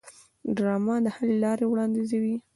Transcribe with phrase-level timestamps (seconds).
[0.55, 2.35] ډرامه د حل لارې وړاندیزوي